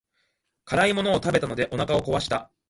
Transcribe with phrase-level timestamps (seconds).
[0.65, 2.49] 辛いものを食べたのでお腹を壊した。